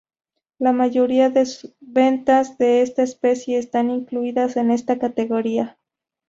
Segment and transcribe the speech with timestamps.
[0.57, 1.47] La mayoría de
[1.79, 5.77] ventas de esta especie están incluidas en esta categoría.